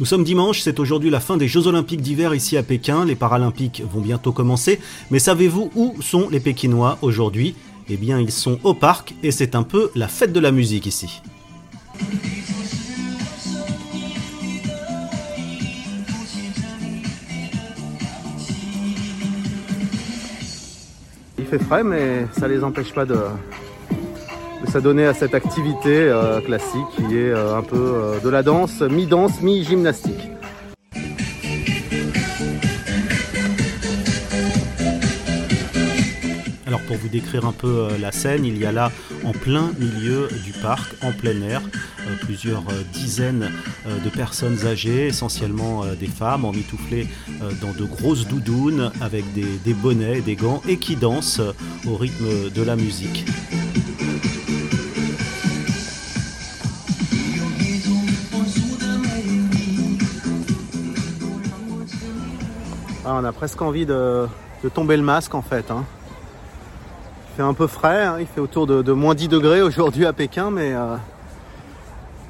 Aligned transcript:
Nous 0.00 0.06
sommes 0.06 0.24
dimanche, 0.24 0.60
c'est 0.60 0.80
aujourd'hui 0.80 1.08
la 1.08 1.20
fin 1.20 1.36
des 1.36 1.46
Jeux 1.46 1.68
Olympiques 1.68 2.00
d'hiver 2.00 2.34
ici 2.34 2.56
à 2.56 2.64
Pékin. 2.64 3.04
Les 3.04 3.14
Paralympiques 3.14 3.80
vont 3.92 4.00
bientôt 4.00 4.32
commencer. 4.32 4.80
Mais 5.12 5.20
savez-vous 5.20 5.70
où 5.76 5.94
sont 6.02 6.28
les 6.30 6.40
Pékinois 6.40 6.98
aujourd'hui? 7.00 7.54
Eh 7.88 7.96
bien, 7.96 8.18
ils 8.18 8.32
sont 8.32 8.58
au 8.64 8.74
parc 8.74 9.14
et 9.22 9.30
c'est 9.30 9.54
un 9.54 9.62
peu 9.62 9.92
la 9.94 10.08
fête 10.08 10.32
de 10.32 10.40
la 10.40 10.50
musique 10.50 10.86
ici. 10.86 11.22
Il 21.38 21.46
fait 21.46 21.60
frais, 21.60 21.84
mais 21.84 22.26
ça 22.36 22.48
les 22.48 22.64
empêche 22.64 22.92
pas 22.92 23.04
de, 23.04 23.16
s'adonner 24.66 25.06
à 25.06 25.14
cette 25.14 25.34
activité 25.34 25.96
euh, 25.96 26.40
classique 26.40 26.86
qui 26.96 27.16
est 27.16 27.30
euh, 27.30 27.56
un 27.56 27.62
peu 27.62 27.76
euh, 27.76 28.20
de 28.20 28.28
la 28.28 28.42
danse, 28.42 28.80
mi-danse, 28.80 29.40
mi-gymnastique. 29.42 30.30
Alors 36.66 36.80
pour 36.82 36.96
vous 36.96 37.08
décrire 37.08 37.46
un 37.46 37.52
peu 37.52 37.88
la 38.00 38.12
scène, 38.12 38.44
il 38.44 38.58
y 38.58 38.66
a 38.66 38.72
là 38.72 38.90
en 39.24 39.32
plein 39.32 39.70
milieu 39.78 40.28
du 40.44 40.52
parc, 40.52 40.94
en 41.02 41.12
plein 41.12 41.40
air, 41.42 41.62
plusieurs 42.22 42.64
dizaines 42.92 43.50
de 43.86 44.10
personnes 44.10 44.66
âgées, 44.66 45.06
essentiellement 45.06 45.84
des 45.98 46.08
femmes, 46.08 46.44
emmitouflées 46.44 47.06
dans 47.62 47.72
de 47.72 47.84
grosses 47.84 48.26
doudounes 48.26 48.90
avec 49.00 49.32
des, 49.34 49.46
des 49.64 49.74
bonnets, 49.74 50.20
des 50.20 50.34
gants 50.34 50.62
et 50.68 50.78
qui 50.78 50.96
dansent 50.96 51.42
au 51.86 51.96
rythme 51.96 52.50
de 52.50 52.62
la 52.62 52.74
musique. 52.76 53.24
Ah, 63.06 63.18
on 63.20 63.24
a 63.24 63.32
presque 63.32 63.60
envie 63.60 63.84
de, 63.84 64.26
tomber 64.72 64.96
le 64.96 65.02
masque 65.02 65.34
en 65.34 65.42
fait. 65.42 65.70
Hein. 65.70 65.84
Il 67.28 67.36
fait 67.36 67.42
un 67.42 67.52
peu 67.52 67.66
frais, 67.66 68.02
hein. 68.02 68.16
il 68.18 68.26
fait 68.26 68.40
autour 68.40 68.66
de, 68.66 68.92
moins 68.92 69.14
10 69.14 69.28
degrés 69.28 69.60
aujourd'hui 69.60 70.06
à 70.06 70.14
Pékin, 70.14 70.50
mais 70.50 70.72
euh, 70.72 70.96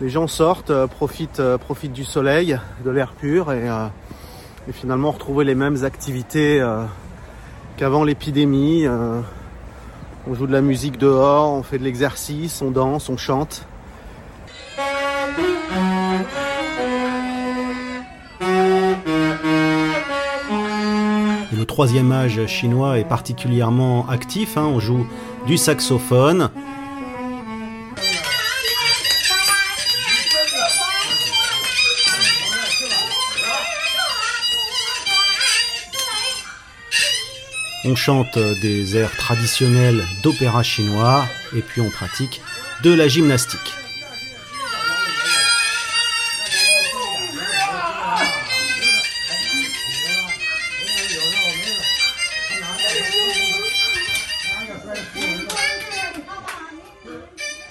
les 0.00 0.08
gens 0.08 0.26
sortent, 0.26 0.70
euh, 0.70 0.88
profitent, 0.88 1.38
euh, 1.38 1.58
profitent, 1.58 1.92
du 1.92 2.02
soleil, 2.02 2.58
de 2.84 2.90
l'air 2.90 3.12
pur 3.12 3.52
et, 3.52 3.68
et, 4.68 4.72
finalement 4.72 5.12
retrouver 5.12 5.44
les 5.44 5.54
mêmes 5.54 5.84
activités 5.84 6.60
qu'avant 7.76 8.02
l'épidémie. 8.02 8.88
on 8.88 10.34
joue 10.34 10.48
de 10.48 10.52
la 10.52 10.62
musique 10.62 10.98
dehors, 10.98 11.52
on 11.52 11.62
fait 11.62 11.78
de 11.78 11.84
l'exercice, 11.84 12.62
on 12.62 12.72
danse, 12.72 13.08
on 13.08 13.16
chante. 13.16 13.64
Le 21.64 21.66
troisième 21.66 22.12
âge 22.12 22.46
chinois 22.46 22.98
est 22.98 23.08
particulièrement 23.08 24.06
actif. 24.10 24.58
Hein. 24.58 24.66
On 24.66 24.80
joue 24.80 25.06
du 25.46 25.56
saxophone. 25.56 26.50
On 37.86 37.96
chante 37.96 38.38
des 38.60 38.98
airs 38.98 39.16
traditionnels 39.16 40.04
d'opéra 40.22 40.62
chinois 40.62 41.24
et 41.56 41.62
puis 41.62 41.80
on 41.80 41.88
pratique 41.88 42.42
de 42.82 42.92
la 42.92 43.08
gymnastique. 43.08 43.83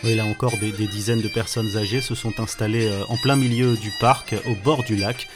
Oui, 0.04 0.16
là 0.16 0.26
encore, 0.26 0.58
des, 0.58 0.72
dizaines 0.72 1.22
de 1.22 1.30
personnes 1.30 1.78
âgées 1.78 2.02
se 2.02 2.14
sont 2.14 2.40
installées 2.42 2.88
euh, 2.88 3.06
en 3.08 3.16
plein 3.16 3.38
milieu 3.38 3.78
du 3.78 3.90
parc, 4.02 4.36
au 4.46 4.54
bord 4.56 4.84
du 4.84 4.98
lac, 4.98 5.28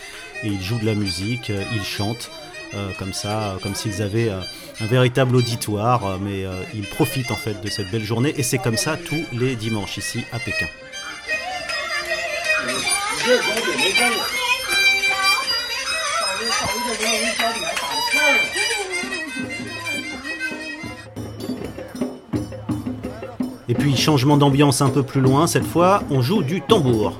et 0.44 0.48
ils 0.48 0.62
jouent 0.62 0.80
de 0.80 0.86
la 0.86 0.94
musique, 0.94 1.50
euh, 1.50 1.64
ils 1.74 1.84
chantent. 1.84 2.30
Euh, 2.74 2.90
comme 3.00 3.14
ça, 3.14 3.58
comme 3.64 3.76
s'ils 3.76 4.02
avaient 4.02 4.30
un 4.30 4.86
véritable 4.88 5.38
auditoire, 5.38 6.20
mais 6.20 6.44
ils 6.76 6.86
profitent 6.86 7.32
en 7.32 7.38
fait 7.38 7.62
de 7.62 7.70
cette 7.70 7.90
belle 7.92 8.04
journée 8.04 8.34
et 8.36 8.44
c'est 8.44 8.58
comme 8.58 8.76
ça 8.76 8.98
tous 8.98 9.24
les 9.32 9.56
dimanches 9.56 9.96
ici 9.96 10.26
à 10.34 10.40
Pékin. 10.40 10.68
Et 23.70 23.74
puis 23.74 23.98
changement 23.98 24.38
d'ambiance 24.38 24.82
un 24.82 24.90
peu 24.90 25.04
plus 25.04 25.20
loin, 25.20 25.46
cette 25.46 25.66
fois 25.66 26.02
on 26.10 26.22
joue 26.22 26.42
du 26.42 26.62
tambour. 26.62 27.20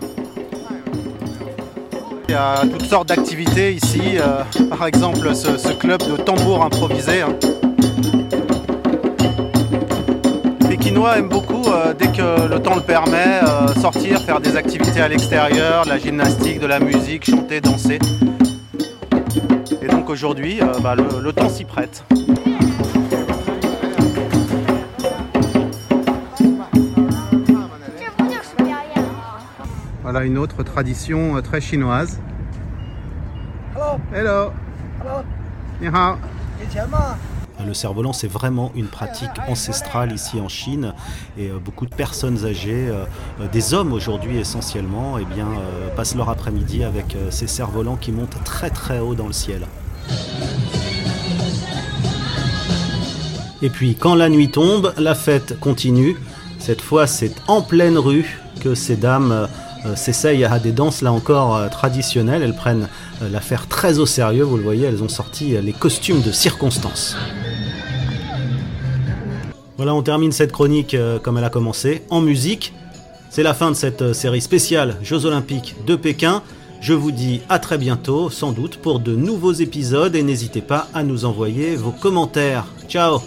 Il 2.30 2.32
y 2.32 2.36
a 2.36 2.62
toutes 2.62 2.86
sortes 2.86 3.08
d'activités 3.08 3.74
ici, 3.74 4.02
euh, 4.16 4.44
par 4.70 4.86
exemple 4.88 5.34
ce, 5.34 5.74
club 5.74 6.02
de 6.04 6.18
tambour 6.18 6.64
improvisé. 6.64 7.22
Hein. 7.22 7.36
Les 10.62 10.68
Pékinois 10.68 11.18
aiment 11.18 11.30
beaucoup, 11.30 11.68
euh, 11.68 11.94
dès 11.94 12.08
que 12.08 12.50
le 12.50 12.60
temps 12.62 12.76
le 12.76 12.82
permet, 12.82 13.40
euh, 13.44 13.74
sortir, 13.82 14.22
faire 14.22 14.40
des 14.40 14.56
activités 14.56 15.02
à 15.02 15.08
l'extérieur, 15.08 15.84
de 15.86 15.90
la 15.90 15.98
gymnastique, 15.98 16.60
de 16.60 16.68
la 16.68 16.80
musique, 16.80 17.30
chanter, 17.30 17.62
danser. 17.62 18.00
Et 19.82 19.88
donc 19.88 20.10
aujourd'hui, 20.10 20.60
bah, 20.82 20.96
le 20.96 21.32
temps 21.34 21.50
s'y 21.50 21.64
prête. 21.64 22.04
Voilà 30.10 30.24
une 30.24 30.38
autre 30.38 30.64
tradition 30.64 31.36
euh, 31.36 31.42
très 31.42 31.60
chinoise. 31.60 32.22
Hello. 34.16 34.54
Hello. 35.82 36.16
Le 37.66 37.74
cerf-volant, 37.74 38.14
c'est 38.14 38.30
vraiment 38.30 38.72
une 38.74 38.88
pratique 38.88 39.38
ancestrale 39.50 40.14
ici 40.14 40.40
en 40.40 40.48
Chine 40.48 40.94
et 41.38 41.50
euh, 41.50 41.60
beaucoup 41.60 41.86
de 41.86 41.94
personnes 41.94 42.46
âgées, 42.46 42.88
euh, 42.88 43.04
des 43.52 43.74
hommes 43.74 43.92
aujourd'hui 43.92 44.38
essentiellement, 44.38 45.18
eh 45.18 45.26
bien, 45.26 45.48
passent 45.98 46.16
leur 46.16 46.30
après-midi 46.30 46.86
avec 46.86 47.18
ces 47.30 47.48
cerfs-volants 47.48 47.98
qui 47.98 48.14
montent 48.14 48.42
très 48.46 48.70
très 48.70 49.00
haut 49.00 49.14
dans 49.14 49.28
le 49.28 49.34
ciel. 49.34 49.68
Et 53.62 53.70
puis 53.70 53.96
quand 53.96 54.16
la 54.16 54.30
nuit 54.30 54.52
tombe, 54.52 54.94
la 54.98 55.16
fête 55.16 55.60
continue. 55.60 56.16
Cette 56.60 56.82
fois, 56.82 57.08
c'est 57.08 57.36
en 57.50 57.62
pleine 57.62 57.98
rue 57.98 58.40
que 58.64 58.74
ces 58.74 58.96
dames 58.96 59.50
s'essayent 59.96 60.46
à 60.46 60.60
des 60.60 60.72
danses 60.72 61.02
là 61.02 61.12
encore 61.12 61.56
euh, 61.56 61.68
traditionnelles. 61.70 62.42
Elles 62.44 62.56
prennent 62.56 62.88
euh, 63.22 63.30
l'affaire 63.30 63.68
très 63.68 64.00
au 64.00 64.06
sérieux, 64.06 64.44
vous 64.44 64.58
le 64.58 64.64
voyez, 64.64 64.86
elles 64.86 65.04
ont 65.04 65.10
sorti 65.10 65.58
les 65.62 65.74
costumes 65.74 66.22
de 66.22 66.32
circonstance. 66.32 67.16
Voilà, 69.78 69.94
on 69.94 70.02
termine 70.02 70.32
cette 70.32 70.52
chronique 70.52 70.96
comme 71.22 71.38
elle 71.38 71.44
a 71.44 71.52
commencé, 71.52 72.04
en 72.10 72.20
musique. 72.20 72.74
C'est 73.30 73.44
la 73.44 73.54
fin 73.54 73.70
de 73.70 73.76
cette 73.76 74.14
série 74.14 74.42
spéciale 74.42 74.96
Jeux 75.04 75.26
Olympiques 75.26 75.76
de 75.86 75.96
Pékin. 75.96 76.42
Je 76.82 76.94
vous 76.94 77.12
dis 77.12 77.42
à 77.50 77.60
très 77.60 77.78
bientôt, 77.78 78.30
sans 78.30 78.52
doute, 78.52 78.78
pour 78.78 79.00
de 79.00 79.16
nouveaux 79.16 79.54
épisodes 79.54 80.16
et 80.16 80.24
n'hésitez 80.24 80.62
pas 80.62 80.88
à 80.94 81.04
nous 81.04 81.26
envoyer 81.26 81.76
vos 81.76 81.92
commentaires. 81.92 82.66
Ciao 82.88 83.20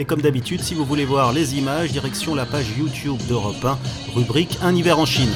Et 0.00 0.04
comme 0.04 0.20
d'habitude, 0.20 0.62
si 0.62 0.74
vous 0.74 0.84
voulez 0.84 1.04
voir 1.04 1.32
les 1.32 1.58
images, 1.58 1.90
direction 1.90 2.36
la 2.36 2.46
page 2.46 2.66
YouTube 2.78 3.18
d'Europe 3.28 3.64
1, 3.64 3.78
rubrique 4.14 4.56
Un 4.62 4.74
hiver 4.76 5.00
en 5.00 5.06
Chine. 5.06 5.32